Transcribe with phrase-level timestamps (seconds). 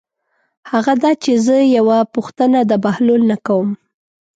[0.71, 3.69] هغه دا چې زه یوه پوښتنه د بهلول نه کوم.